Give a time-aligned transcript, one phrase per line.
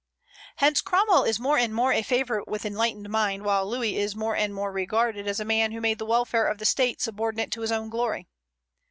[0.55, 4.35] Hence Cromwell is more and more a favorite with enlightened minds, while Louis is more
[4.35, 7.61] and more regarded as a man who made the welfare of the State subordinate to
[7.61, 8.27] his own glory.